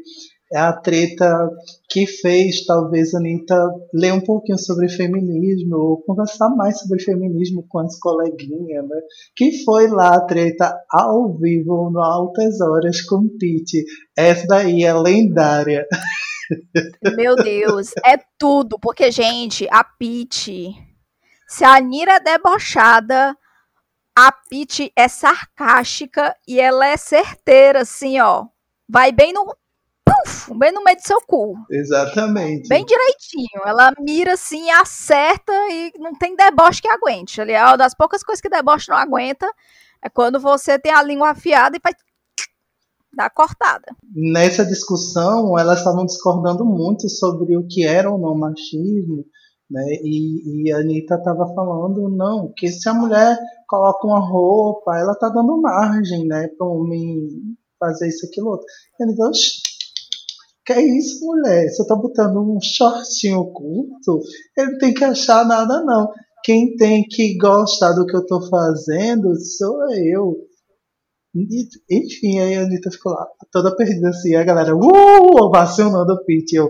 [0.52, 1.48] é a treta
[1.88, 3.54] que fez, talvez, a Anitta
[3.94, 9.00] ler um pouquinho sobre feminismo, ou conversar mais sobre feminismo com as coleguinhas, né?
[9.36, 13.84] Que foi lá a treta ao vivo, no Altas Horas, com Titi.
[14.16, 15.86] Essa daí é lendária.
[17.16, 18.78] Meu Deus, é tudo.
[18.80, 20.72] Porque, gente, a Pete.
[21.46, 23.36] Se a Nira é debochada,
[24.18, 28.46] a Pete é sarcástica e ela é certeira, assim, ó.
[28.88, 29.56] Vai bem no.
[30.04, 31.54] Puf, bem no meio do seu cu.
[31.70, 32.68] Exatamente.
[32.68, 33.62] Bem direitinho.
[33.64, 37.40] Ela mira assim, acerta e não tem deboche que aguente.
[37.40, 39.48] Ali é uma das poucas coisas que deboche não aguenta.
[40.02, 41.94] É quando você tem a língua afiada e faz
[43.12, 43.86] da cortada.
[44.12, 49.24] Nessa discussão, elas estavam discordando muito sobre o que era ou não machismo,
[49.70, 49.82] né?
[50.02, 55.14] E, e a Anitta estava falando, não, que se a mulher coloca uma roupa, ela
[55.14, 57.28] tá dando margem, né, para o homem
[57.78, 58.66] fazer isso, aquilo, outro.
[59.00, 59.32] Ele falou,
[60.64, 61.68] que é isso, mulher?
[61.70, 64.20] Você tá botando um shortinho curto?
[64.56, 66.10] Ele não tem que achar nada, não.
[66.44, 70.47] Quem tem que gostar do que eu tô fazendo sou eu.
[71.34, 76.56] Enfim, aí a Anitta ficou lá, toda perdida assim, a galera, uh, ovacionando o Pete.
[76.56, 76.68] Eu,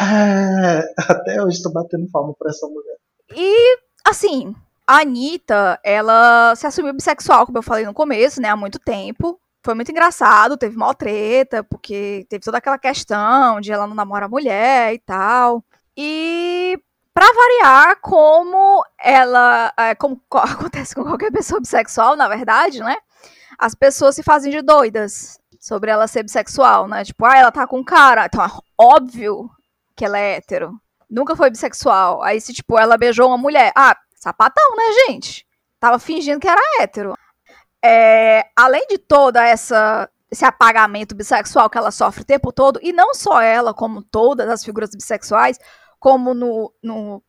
[0.00, 2.96] ah, até hoje tô batendo palma pra essa mulher.
[3.34, 4.54] E, assim,
[4.86, 9.40] a Anitta, ela se assumiu bissexual, como eu falei no começo, né, há muito tempo.
[9.64, 14.28] Foi muito engraçado, teve mal treta, porque teve toda aquela questão de ela não namorar
[14.28, 15.62] mulher e tal.
[15.96, 16.80] E
[17.12, 22.96] para variar, como ela, é, como acontece com qualquer pessoa bissexual, na verdade, né?
[23.60, 27.04] As pessoas se fazem de doidas sobre ela ser bissexual, né?
[27.04, 29.50] Tipo, ah, ela tá com cara, então é óbvio
[29.94, 30.80] que ela é hétero.
[31.08, 32.22] Nunca foi bissexual.
[32.22, 35.46] Aí, se, tipo, ela beijou uma mulher, ah, sapatão, né, gente?
[35.78, 37.14] Tava fingindo que era hétero.
[37.84, 42.92] É, além de toda essa esse apagamento bissexual que ela sofre o tempo todo, e
[42.92, 45.58] não só ela, como todas as figuras bissexuais,
[45.98, 47.20] como no, no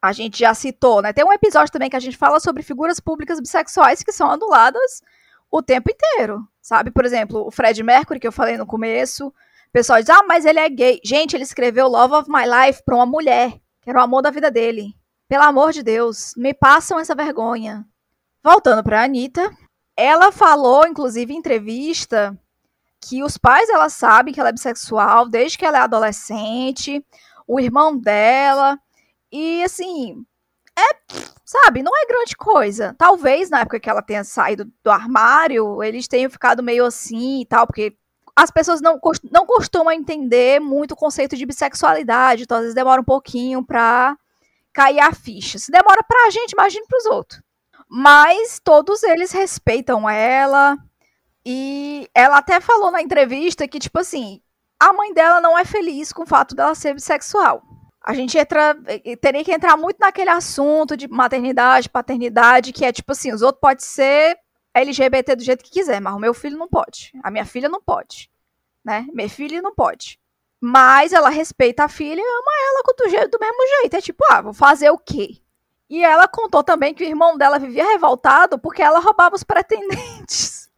[0.00, 1.12] a gente já citou, né?
[1.12, 5.02] Tem um episódio também que a gente fala sobre figuras públicas bissexuais que são anuladas
[5.50, 6.90] o tempo inteiro, sabe?
[6.90, 9.32] Por exemplo, o Fred Mercury, que eu falei no começo, o
[9.72, 11.00] pessoal diz, ah, mas ele é gay.
[11.04, 14.30] Gente, ele escreveu Love of My Life pra uma mulher, que era o amor da
[14.30, 14.94] vida dele.
[15.28, 17.86] Pelo amor de Deus, me passam essa vergonha.
[18.42, 19.50] Voltando pra Anitta,
[19.96, 22.38] ela falou, inclusive, em entrevista,
[23.00, 27.04] que os pais ela sabem que ela é bissexual desde que ela é adolescente,
[27.46, 28.78] o irmão dela,
[29.30, 30.24] e assim,
[30.78, 30.96] é,
[31.44, 32.94] sabe, não é grande coisa.
[32.98, 37.46] Talvez na época que ela tenha saído do armário, eles tenham ficado meio assim e
[37.46, 37.96] tal, porque
[38.36, 38.98] as pessoas não,
[39.30, 44.16] não costumam entender muito o conceito de bissexualidade, então às vezes demora um pouquinho pra
[44.72, 45.58] cair a ficha.
[45.58, 47.40] Se demora pra gente, imagine pros outros.
[47.88, 50.76] Mas todos eles respeitam ela.
[51.46, 54.40] E ela até falou na entrevista que, tipo assim,
[54.80, 57.62] a mãe dela não é feliz com o fato dela ser bissexual.
[58.06, 58.76] A gente entra,
[59.18, 63.60] teria que entrar muito naquele assunto de maternidade, paternidade, que é tipo assim, os outros
[63.60, 64.38] podem ser
[64.74, 67.12] LGBT do jeito que quiser, mas o meu filho não pode.
[67.22, 68.30] A minha filha não pode.
[68.84, 69.06] Né?
[69.14, 70.20] Minha filha não pode.
[70.60, 73.96] Mas ela respeita a filha e ama ela do, jeito, do mesmo jeito.
[73.96, 75.38] É tipo, ah, vou fazer o quê?
[75.88, 80.68] E ela contou também que o irmão dela vivia revoltado porque ela roubava os pretendentes.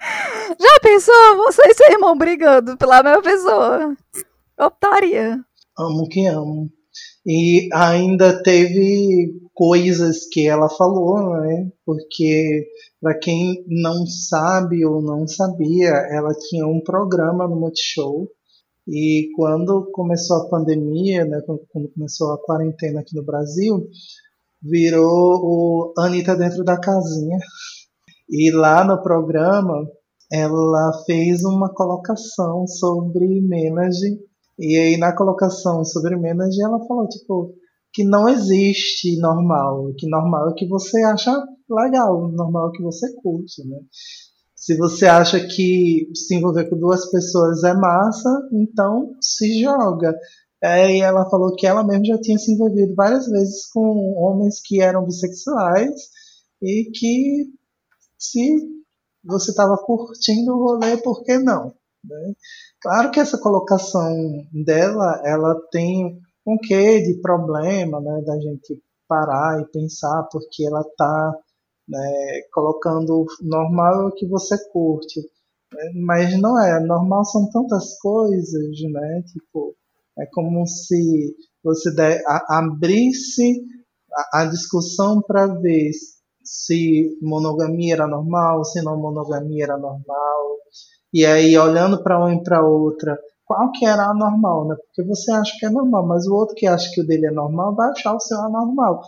[0.58, 3.96] Já pensou você e seu irmão brigando pela mesma pessoa?
[4.58, 5.45] Optaria.
[5.78, 6.70] Amo que amo.
[7.26, 11.70] E ainda teve coisas que ela falou, né?
[11.84, 12.66] Porque
[13.00, 18.28] para quem não sabe ou não sabia, ela tinha um programa no Multishow
[18.88, 23.88] e quando começou a pandemia, né, quando começou a quarentena aqui no Brasil,
[24.62, 27.38] virou o Anitta dentro da casinha.
[28.30, 29.88] E lá no programa,
[30.32, 34.20] ela fez uma colocação sobre Menage.
[34.58, 37.54] E aí na colocação sobre Menage, ela falou, tipo,
[37.92, 39.92] que não existe normal.
[39.96, 41.32] Que normal é o que você acha
[41.68, 43.78] legal, normal é o que você curte, né?
[44.54, 50.14] Se você acha que se envolver com duas pessoas é massa, então se joga.
[50.62, 54.60] É, e ela falou que ela mesma já tinha se envolvido várias vezes com homens
[54.64, 55.94] que eram bissexuais
[56.62, 57.52] e que
[58.18, 58.56] se
[59.24, 61.74] você estava curtindo o rolê, por que não?
[62.04, 62.34] Né?
[62.86, 64.14] Claro que essa colocação
[64.52, 70.82] dela, ela tem um quê de problema, né, da gente parar e pensar, porque ela
[70.82, 71.34] está
[71.88, 75.18] né, colocando normal o que você curte.
[75.74, 79.22] Né, mas não é, normal são tantas coisas, né?
[79.32, 79.74] Tipo,
[80.20, 83.64] é como se você der, a, abrisse
[84.32, 85.90] a, a discussão para ver
[86.44, 90.35] se monogamia era normal, se não monogamia era normal.
[91.12, 94.76] E aí, olhando para uma e para outra, qual que era a normal, né?
[94.76, 97.30] Porque você acha que é normal, mas o outro que acha que o dele é
[97.30, 99.02] normal vai achar o seu anormal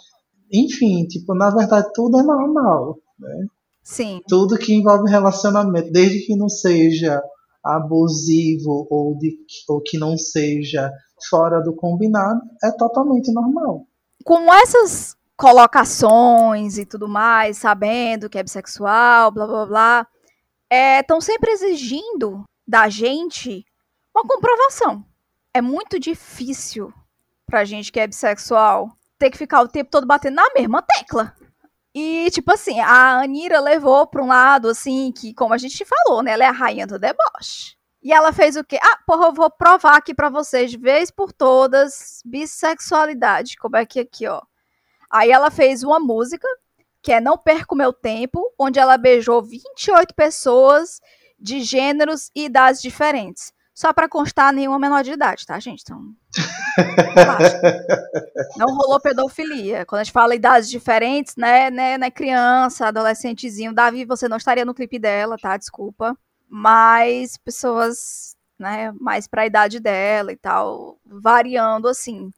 [0.52, 3.46] enfim, tipo, na verdade tudo é normal, né?
[3.82, 4.20] Sim.
[4.28, 7.22] Tudo que envolve relacionamento, desde que não seja
[7.64, 9.36] abusivo ou, de,
[9.68, 10.90] ou que não seja
[11.28, 13.86] fora do combinado, é totalmente normal.
[14.24, 20.06] Com essas colocações e tudo mais, sabendo que é bissexual, blá blá blá,
[20.70, 23.64] estão é, sempre exigindo da gente
[24.14, 25.04] uma comprovação.
[25.54, 26.92] É muito difícil
[27.46, 31.34] pra gente que é bissexual ter que ficar o tempo todo batendo na mesma tecla.
[31.94, 36.22] E, tipo assim, a Anira levou pra um lado, assim, que, como a gente falou,
[36.22, 36.32] né?
[36.32, 37.76] Ela é a rainha do deboche.
[38.02, 38.78] E ela fez o quê?
[38.80, 43.56] Ah, porra, eu vou provar aqui pra vocês, de vez por todas, bissexualidade.
[43.56, 44.40] Como é que aqui, ó.
[45.10, 46.46] Aí ela fez uma música,
[47.08, 51.00] que é Não Perco Meu Tempo, onde ela beijou 28 pessoas
[51.40, 53.50] de gêneros e idades diferentes.
[53.72, 55.80] Só para constar, nenhuma menor de idade, tá, gente?
[55.80, 56.02] Então.
[58.58, 59.86] não rolou pedofilia.
[59.86, 64.66] Quando a gente fala idades diferentes, né, né, né, criança, adolescentezinho, Davi, você não estaria
[64.66, 65.56] no clipe dela, tá?
[65.56, 66.14] Desculpa.
[66.46, 72.30] Mas pessoas, né, mais pra idade dela e tal, variando assim.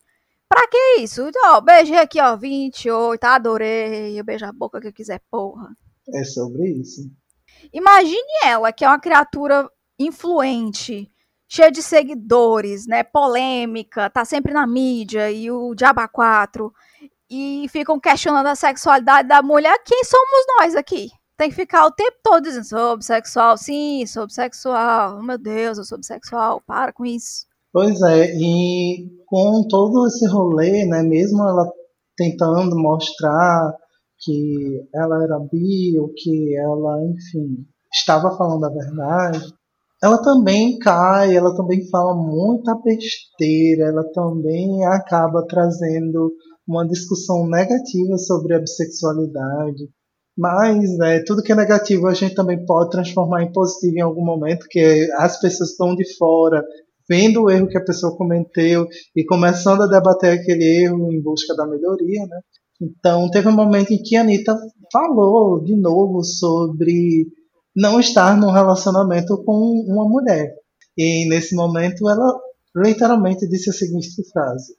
[0.51, 1.31] Pra que isso?
[1.45, 5.69] Ó, beijei aqui, ó, 28, adorei, eu beijo a boca que eu quiser, porra.
[6.13, 7.09] É sobre isso.
[7.73, 11.09] Imagine ela, que é uma criatura influente,
[11.49, 13.05] cheia de seguidores, né?
[13.05, 16.73] Polêmica, tá sempre na mídia e o Diaba 4
[17.31, 19.81] e ficam questionando a sexualidade da mulher.
[19.85, 21.11] Quem somos nós aqui?
[21.37, 25.23] Tem que ficar o tempo todo dizendo sou bissexual, sim, sou bissexual.
[25.23, 26.61] Meu Deus, eu sou bissexual.
[26.67, 27.47] Para com isso.
[27.73, 31.71] Pois é, e com todo esse rolê, né, mesmo ela
[32.17, 33.73] tentando mostrar
[34.19, 39.41] que ela era bi, ou que ela, enfim, estava falando a verdade,
[40.03, 46.33] ela também cai, ela também fala muita besteira, ela também acaba trazendo
[46.67, 49.89] uma discussão negativa sobre a bissexualidade.
[50.37, 54.25] Mas né, tudo que é negativo a gente também pode transformar em positivo em algum
[54.25, 56.65] momento, que as pessoas estão de fora,
[57.11, 61.57] vendo o erro que a pessoa cometeu e começando a debater aquele erro em busca
[61.57, 62.25] da melhoria.
[62.25, 62.41] Né?
[62.81, 64.57] Então teve um momento em que a Anitta
[64.93, 67.27] falou de novo sobre
[67.75, 69.53] não estar num relacionamento com
[69.89, 70.55] uma mulher.
[70.97, 72.39] E nesse momento ela
[72.77, 74.73] literalmente disse a seguinte frase: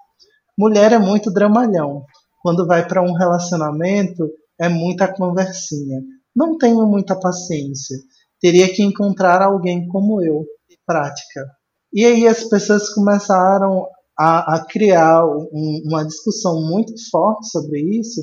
[0.58, 2.06] Mulher é muito dramalhão.
[2.41, 6.02] Quando vai para um relacionamento é muita conversinha.
[6.34, 7.98] Não tenho muita paciência.
[8.39, 10.46] Teria que encontrar alguém como eu,
[10.86, 11.46] prática.
[11.93, 18.21] E aí as pessoas começaram a, a criar um, uma discussão muito forte sobre isso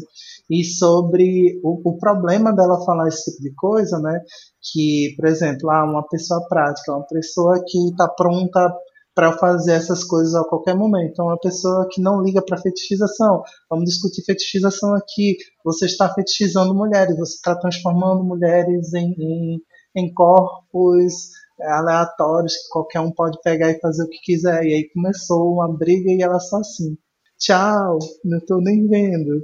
[0.51, 4.21] e sobre o, o, problema dela falar esse tipo de coisa, né?
[4.63, 8.73] Que, por exemplo, ah, uma pessoa prática, uma pessoa que está pronta
[9.15, 11.11] para fazer essas coisas a qualquer momento.
[11.11, 13.43] Então, uma pessoa que não liga para fetichização.
[13.69, 15.37] Vamos discutir fetichização aqui.
[15.65, 19.61] Você está fetichizando mulheres, você está transformando mulheres em, em,
[19.97, 24.65] em corpos aleatórios que qualquer um pode pegar e fazer o que quiser.
[24.65, 26.97] E aí começou uma briga e ela só assim:
[27.39, 29.43] tchau, não estou nem vendo.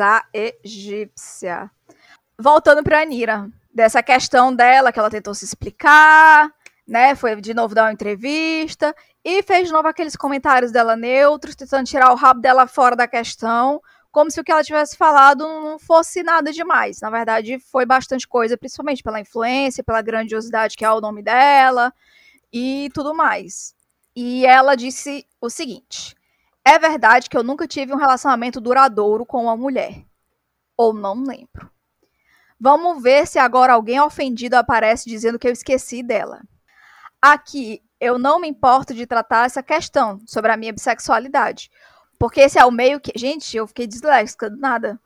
[0.00, 1.70] A egípcia.
[2.38, 6.50] Voltando para Anira, dessa questão dela que ela tentou se explicar,
[6.86, 7.14] né?
[7.14, 11.86] Foi de novo dar uma entrevista e fez de novo aqueles comentários dela neutros, tentando
[11.86, 13.80] tirar o rabo dela fora da questão,
[14.14, 17.00] como se o que ela tivesse falado não fosse nada demais.
[17.00, 21.92] Na verdade, foi bastante coisa, principalmente pela influência, pela grandiosidade que é o nome dela
[22.52, 23.74] e tudo mais.
[24.14, 26.14] E ela disse o seguinte:
[26.64, 30.04] É verdade que eu nunca tive um relacionamento duradouro com uma mulher.
[30.76, 31.68] Ou não lembro.
[32.58, 36.40] Vamos ver se agora alguém ofendido aparece dizendo que eu esqueci dela.
[37.20, 41.68] Aqui, eu não me importo de tratar essa questão sobre a minha bissexualidade,
[42.18, 43.12] porque esse é o meio que.
[43.16, 45.00] Gente, eu fiquei disléxica do nada.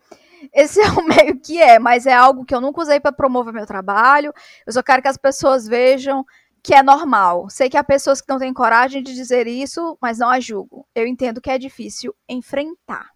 [0.52, 3.52] Esse é o meio que é, mas é algo que eu nunca usei para promover
[3.52, 4.32] meu trabalho.
[4.66, 6.24] Eu só quero que as pessoas vejam
[6.62, 7.48] que é normal.
[7.48, 10.86] Sei que há pessoas que não têm coragem de dizer isso, mas não a julgo.
[10.94, 13.10] Eu entendo que é difícil enfrentar.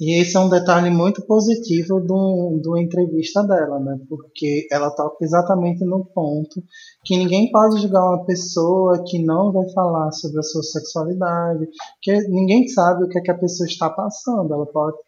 [0.00, 3.98] E esse é um detalhe muito positivo do, do entrevista dela, né?
[4.08, 6.62] Porque ela toca exatamente no ponto
[7.04, 11.66] que ninguém pode julgar uma pessoa que não vai falar sobre a sua sexualidade,
[12.00, 14.54] que ninguém sabe o que, é que a pessoa está passando.
[14.54, 14.98] Ela pode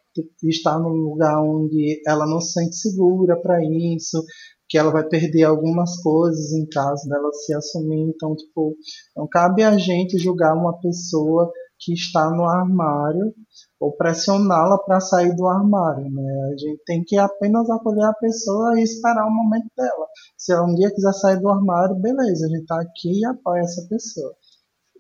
[0.42, 4.24] estar num lugar onde ela não se sente segura para isso,
[4.68, 8.12] que ela vai perder algumas coisas em caso dela se assumir.
[8.12, 8.74] Então, tipo,
[9.16, 11.48] não cabe a gente julgar uma pessoa
[11.78, 13.32] que está no armário
[13.80, 16.52] ou pressioná-la para sair do armário, né?
[16.52, 20.06] A gente tem que apenas acolher a pessoa e esperar o momento dela.
[20.36, 23.62] Se ela um dia quiser sair do armário, beleza, a gente está aqui e apoia
[23.62, 24.32] essa pessoa.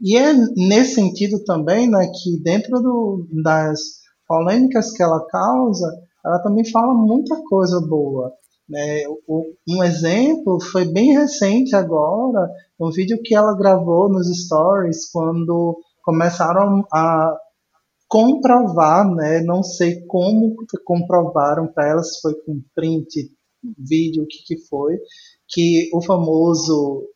[0.00, 3.80] E é nesse sentido também, né, que dentro do, das
[4.26, 5.86] polêmicas que ela causa,
[6.24, 8.32] ela também fala muita coisa boa.
[8.66, 9.02] Né?
[9.68, 12.48] Um exemplo foi bem recente agora,
[12.80, 17.36] um vídeo que ela gravou nos stories quando começaram a
[18.10, 19.40] comprovar, né?
[19.40, 23.30] Não sei como comprovaram para elas, se foi com print,
[23.78, 24.98] vídeo, o que, que foi,
[25.48, 27.08] que o famoso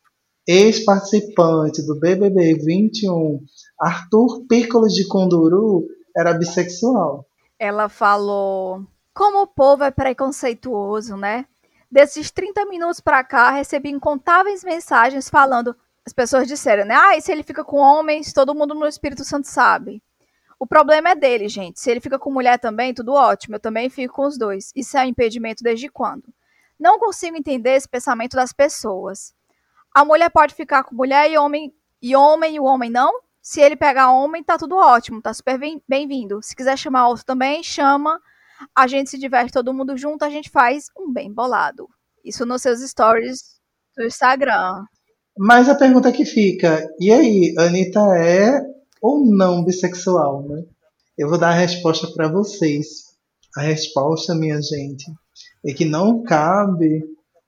[0.47, 3.43] ex-participante do BBB 21,
[3.77, 7.25] Arthur Piccolo de Conduru, era bissexual.
[7.59, 11.45] Ela falou: como o povo é preconceituoso, né?
[11.91, 15.75] Desses 30 minutos para cá, recebi incontáveis mensagens falando.
[16.05, 16.95] As pessoas disseram, né?
[16.95, 20.01] Ah, e se ele fica com homens, todo mundo no Espírito Santo sabe.
[20.59, 21.79] O problema é dele, gente.
[21.79, 23.55] Se ele fica com mulher também, tudo ótimo.
[23.55, 24.71] Eu também fico com os dois.
[24.75, 26.23] Isso é um impedimento desde quando?
[26.79, 29.33] Não consigo entender esse pensamento das pessoas.
[29.93, 33.21] A mulher pode ficar com mulher e homem e homem e o homem não?
[33.41, 36.41] Se ele pegar homem, tá tudo ótimo, tá super bem-vindo.
[36.41, 38.19] Se quiser chamar outro também, chama.
[38.75, 41.87] A gente se diverte todo mundo junto, a gente faz um bem bolado.
[42.23, 43.59] Isso nos seus stories
[43.95, 44.83] do Instagram.
[45.37, 48.59] Mas a pergunta que fica, e aí, Anitta é
[49.05, 50.63] ou não bissexual, né?
[51.15, 53.05] Eu vou dar a resposta para vocês.
[53.55, 55.05] A resposta, minha gente,
[55.63, 57.03] é que não cabe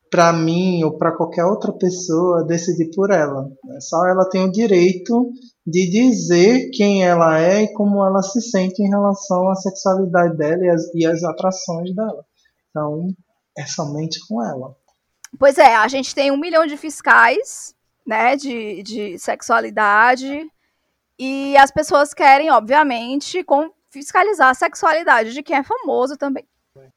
[0.10, 3.50] para mim ou para qualquer outra pessoa decidir por ela.
[3.66, 3.82] Né?
[3.82, 5.32] Só ela tem o direito
[5.66, 10.64] de dizer quem ela é e como ela se sente em relação à sexualidade dela
[10.64, 12.24] e as, e as atrações dela.
[12.70, 13.10] Então,
[13.58, 14.76] é somente com ela.
[15.38, 20.48] Pois é, a gente tem um milhão de fiscais, né, de, de sexualidade,
[21.20, 23.46] e as pessoas querem, obviamente,
[23.90, 26.46] fiscalizar a sexualidade de quem é famoso também.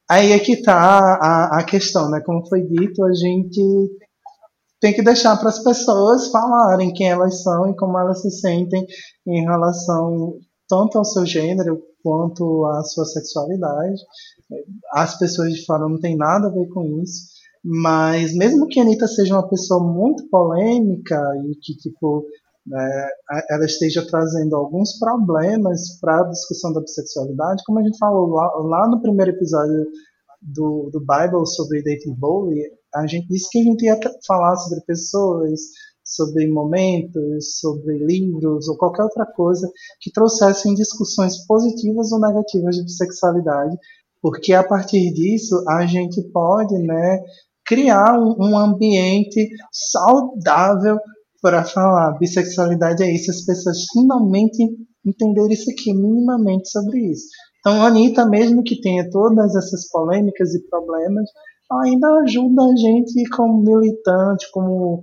[0.09, 2.21] Aí é que tá a, a questão, né?
[2.21, 3.61] Como foi dito, a gente
[4.81, 8.87] tem que deixar para as pessoas falarem quem elas são e como elas se sentem
[9.27, 14.01] em relação tanto ao seu gênero quanto à sua sexualidade.
[14.93, 17.29] As pessoas de fora não tem nada a ver com isso,
[17.63, 22.25] mas mesmo que a Anitta seja uma pessoa muito polêmica e que tipo
[22.71, 23.09] né,
[23.51, 28.47] ela esteja trazendo alguns problemas para a discussão da bissexualidade, como a gente falou lá,
[28.59, 29.87] lá no primeiro episódio
[30.41, 32.63] do, do Bible sobre David Bowie,
[32.95, 35.61] a gente disse que a gente ia falar sobre pessoas,
[36.05, 42.85] sobre momentos, sobre livros ou qualquer outra coisa que trouxessem discussões positivas ou negativas de
[42.85, 43.77] bissexualidade,
[44.23, 47.21] porque a partir disso a gente pode, né,
[47.65, 50.99] criar um, ambiente saudável
[51.41, 54.63] para falar bissexualidade é isso, as pessoas finalmente
[55.07, 57.27] entender isso aqui minimamente sobre isso.
[57.61, 61.29] Então, a Anitta, mesmo que tenha todas essas polêmicas e problemas,
[61.71, 65.03] ainda ajuda a gente, como militante, como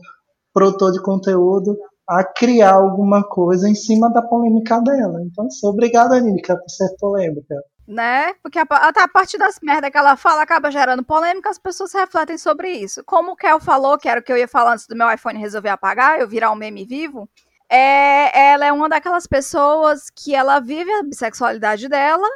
[0.53, 1.77] produtor de conteúdo,
[2.09, 5.21] a criar alguma coisa em cima da polêmica dela.
[5.23, 7.55] Então, sou obrigado, Anitta, por ser polêmica.
[7.87, 8.33] Né?
[8.43, 11.93] Porque a, até a partir das merdas que ela fala acaba gerando polêmica, as pessoas
[11.93, 13.03] refletem sobre isso.
[13.05, 15.39] Como o Kel falou, que era o que eu ia falar antes do meu iPhone
[15.39, 17.29] resolver apagar, eu virar um meme vivo,
[17.69, 22.27] é, ela é uma daquelas pessoas que ela vive a bissexualidade dela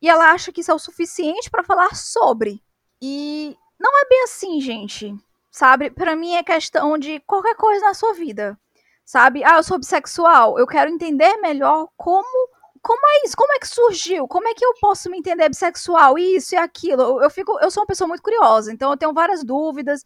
[0.00, 2.62] e ela acha que isso é o suficiente para falar sobre.
[3.00, 5.14] E não é bem assim, gente.
[5.50, 5.90] Sabe?
[5.90, 8.58] Para mim é questão de qualquer coisa na sua vida.
[9.04, 9.42] Sabe?
[9.44, 10.58] Ah, eu sou bissexual.
[10.58, 12.48] Eu quero entender melhor como
[12.82, 13.36] como é isso?
[13.36, 14.28] Como é que surgiu?
[14.28, 16.18] Como é que eu posso me entender bissexual?
[16.18, 17.02] Isso e aquilo.
[17.02, 20.02] Eu, eu fico, eu sou uma pessoa muito curiosa, então eu tenho várias dúvidas.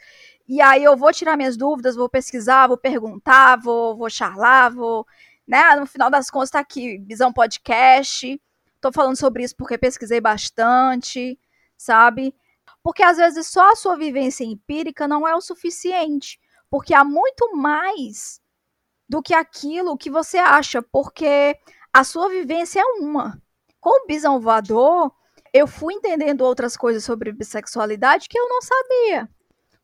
[0.49, 5.07] E aí eu vou tirar minhas dúvidas, vou pesquisar, vou perguntar, vou, vou charlar, vou,
[5.47, 5.75] né?
[5.77, 8.41] No final das contas tá aqui, Visão Podcast.
[8.81, 11.39] Tô falando sobre isso porque pesquisei bastante,
[11.77, 12.35] sabe?
[12.83, 16.39] Porque às vezes só a sua vivência empírica não é o suficiente,
[16.71, 18.41] porque há muito mais
[19.09, 21.57] do que aquilo que você acha, porque
[21.93, 23.41] a sua vivência é uma.
[23.81, 25.13] Com o bisão voador,
[25.53, 29.29] eu fui entendendo outras coisas sobre bissexualidade que eu não sabia.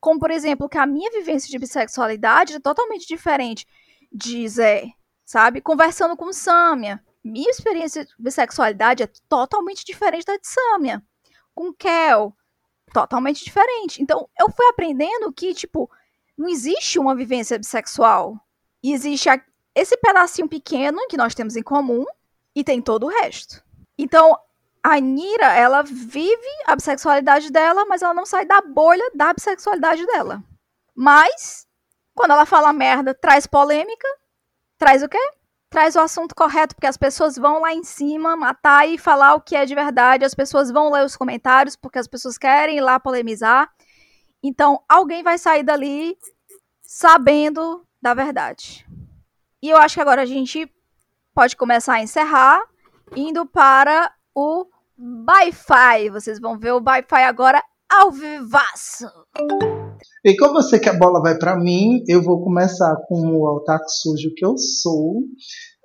[0.01, 3.67] Como, por exemplo, que a minha vivência de bissexualidade é totalmente diferente
[4.13, 4.89] de Zé,
[5.25, 5.61] sabe?
[5.61, 11.03] Conversando com Sâmia, minha experiência de bissexualidade é totalmente diferente da de Sâmia.
[11.55, 12.35] Com Kel,
[12.93, 14.03] totalmente diferente.
[14.03, 15.91] Então, eu fui aprendendo que, tipo,
[16.37, 18.39] não existe uma vivência bissexual.
[18.83, 19.43] Existe a,
[19.79, 22.05] esse pedacinho pequeno que nós temos em comum
[22.55, 23.63] e tem todo o resto.
[23.97, 24.39] Então,
[24.83, 30.05] a Nira, ela vive a bissexualidade dela, mas ela não sai da bolha da bissexualidade
[30.07, 30.43] dela.
[30.95, 31.67] Mas,
[32.15, 34.09] quando ela fala merda, traz polêmica,
[34.79, 35.19] traz o quê?
[35.71, 39.41] traz o assunto correto, porque as pessoas vão lá em cima matar e falar o
[39.41, 42.81] que é de verdade, as pessoas vão ler os comentários, porque as pessoas querem ir
[42.81, 43.71] lá polemizar.
[44.43, 46.17] Então, alguém vai sair dali
[46.81, 48.87] sabendo da verdade.
[49.61, 50.71] E eu acho que agora a gente
[51.35, 52.63] pode começar a encerrar
[53.17, 54.67] indo para o
[55.29, 56.11] Wi-Fi.
[56.11, 59.07] Vocês vão ver o Wi-Fi agora ao vivaço.
[60.25, 63.89] E como você que a bola vai para mim, eu vou começar com o otaku
[63.89, 65.23] sujo que eu sou,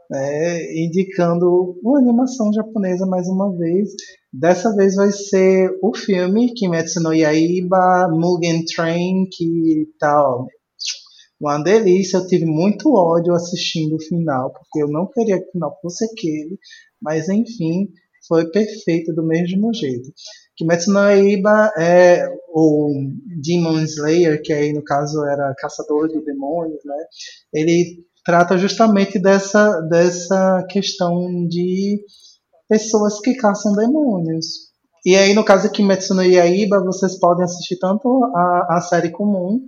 [0.10, 3.90] né, indicando uma animação japonesa mais uma vez.
[4.32, 10.46] Dessa vez vai ser o filme Kimetsu no Yaiba Mugen Train, que tá ó,
[11.48, 12.18] uma delícia.
[12.18, 16.06] Eu tive muito ódio assistindo o final, porque eu não queria que o final fosse
[16.06, 16.58] aquele,
[17.02, 17.90] mas enfim,
[18.28, 20.12] foi perfeito do mesmo jeito.
[20.56, 22.90] Kimetsu no Yaiba é o
[23.42, 26.96] Demon Slayer, que aí no caso era caçador de demônios, né?
[27.54, 32.02] Ele trata justamente dessa, dessa questão de
[32.70, 34.72] pessoas que caçam demônios.
[35.06, 39.10] E aí no caso de Kimetsu no Yaiba, vocês podem assistir tanto a, a série
[39.10, 39.60] comum,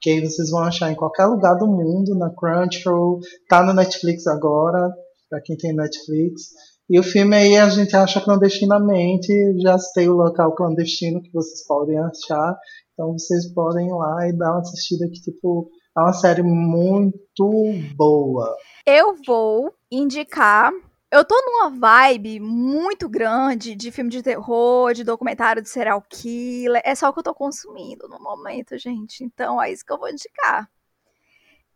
[0.00, 4.90] que vocês vão achar em qualquer lugar do mundo, na Crunchyroll, tá no Netflix agora,
[5.28, 6.52] para quem tem Netflix
[6.88, 9.32] e o filme aí a gente acha clandestinamente,
[9.62, 12.58] já tem o local clandestino que vocês podem achar,
[12.92, 17.72] então vocês podem ir lá e dar uma assistida que, tipo, é uma série muito
[17.96, 18.54] boa.
[18.86, 20.72] Eu vou indicar.
[21.14, 26.82] Eu tô numa vibe muito grande de filme de terror, de documentário de serial killer.
[26.84, 29.22] É só o que eu tô consumindo no momento, gente.
[29.22, 30.68] Então é isso que eu vou indicar.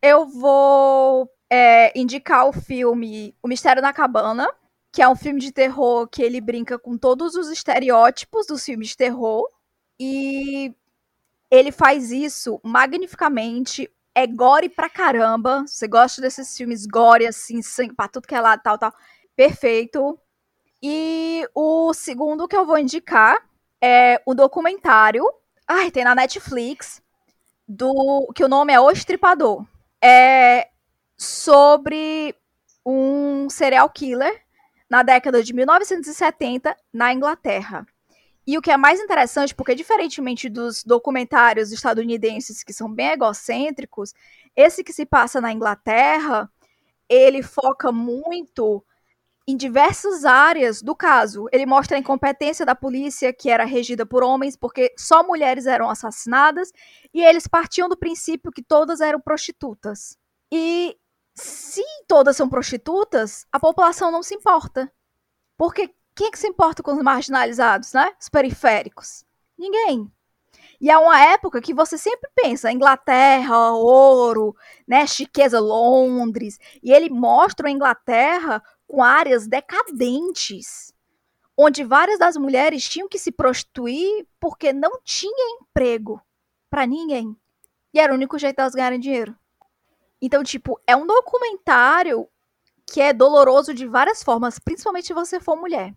[0.02, 4.52] Eu vou é, indicar o filme O Mistério na Cabana,
[4.92, 8.88] que é um filme de terror que ele brinca com todos os estereótipos dos filmes
[8.88, 9.48] de terror
[10.00, 10.74] e
[11.48, 13.88] ele faz isso magnificamente.
[14.16, 15.64] É gore pra caramba.
[15.64, 18.92] Você gosta desses filmes gore, assim, sangue pra tudo que é lá, tal, tal.
[19.38, 20.18] Perfeito.
[20.82, 23.40] E o segundo que eu vou indicar
[23.80, 25.24] é o documentário.
[25.64, 27.00] Ai, tem na Netflix.
[27.66, 28.32] Do.
[28.34, 29.64] Que o nome é O Estripador.
[30.02, 30.68] É
[31.16, 32.34] sobre
[32.84, 34.42] um serial killer
[34.90, 37.86] na década de 1970 na Inglaterra.
[38.44, 44.12] E o que é mais interessante, porque diferentemente dos documentários estadunidenses que são bem egocêntricos,
[44.56, 46.50] esse que se passa na Inglaterra,
[47.08, 48.84] ele foca muito
[49.48, 51.46] em diversas áreas do caso.
[51.50, 55.88] Ele mostra a incompetência da polícia, que era regida por homens, porque só mulheres eram
[55.88, 56.70] assassinadas,
[57.14, 60.18] e eles partiam do princípio que todas eram prostitutas.
[60.52, 60.94] E
[61.34, 64.92] se todas são prostitutas, a população não se importa.
[65.56, 68.12] Porque quem é que se importa com os marginalizados, né?
[68.20, 69.24] Os periféricos?
[69.56, 70.12] Ninguém.
[70.78, 74.54] E é uma época que você sempre pensa, Inglaterra, ouro,
[74.86, 78.62] né, chiqueza, Londres, e ele mostra a Inglaterra
[79.02, 80.92] áreas decadentes,
[81.56, 86.20] onde várias das mulheres tinham que se prostituir porque não tinha emprego
[86.70, 87.36] para ninguém.
[87.92, 89.36] E era o único jeito delas ganharem dinheiro.
[90.20, 92.28] Então, tipo, é um documentário
[92.86, 95.94] que é doloroso de várias formas, principalmente se você for mulher.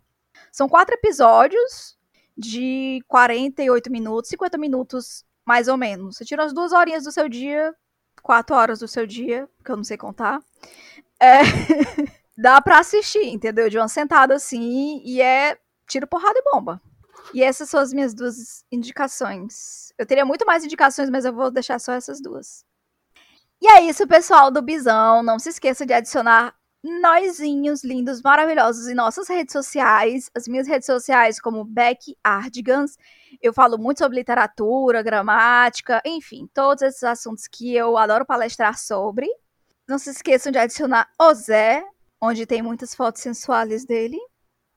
[0.50, 1.96] São quatro episódios
[2.36, 6.16] de 48 minutos, 50 minutos mais ou menos.
[6.16, 7.74] Você tira as duas horinhas do seu dia,
[8.22, 10.40] quatro horas do seu dia, que eu não sei contar.
[11.20, 11.40] É...
[12.36, 13.68] Dá pra assistir, entendeu?
[13.68, 16.80] De uma sentada assim, e é tiro, porrada e bomba.
[17.34, 19.92] E essas são as minhas duas indicações.
[19.98, 22.64] Eu teria muito mais indicações, mas eu vou deixar só essas duas.
[23.60, 25.22] E é isso, pessoal do Bisão.
[25.22, 30.30] Não se esqueça de adicionar noizinhos lindos, maravilhosos em nossas redes sociais.
[30.34, 32.96] As minhas redes sociais, como Beck Ardigans.
[33.40, 39.28] Eu falo muito sobre literatura, gramática, enfim, todos esses assuntos que eu adoro palestrar sobre.
[39.88, 41.84] Não se esqueçam de adicionar o Zé,
[42.22, 44.16] onde tem muitas fotos sensuais dele.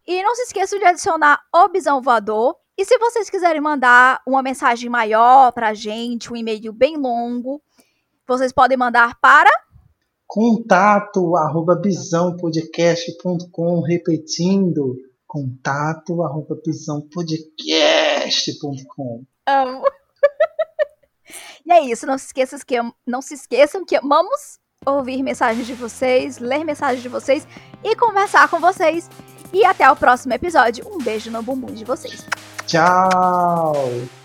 [0.08, 2.56] E não se esqueçam de adicionar o Bisão Voador.
[2.76, 7.62] E se vocês quiserem mandar uma mensagem maior pra gente, um e-mail bem longo,
[8.28, 9.52] vocês podem mandar para
[10.28, 14.96] contato arroba bisãopodcast.com repetindo
[15.28, 19.84] contato arroba bisãopodcast.com Amo.
[21.66, 22.76] e é isso, não se esqueçam que
[23.06, 27.48] não se esqueçam que amamos ouvir mensagens de vocês, ler mensagens de vocês
[27.84, 29.10] e conversar com vocês.
[29.54, 30.86] E até o próximo episódio.
[30.88, 32.26] Um beijo no bumbum de vocês.
[32.66, 34.25] Tchau!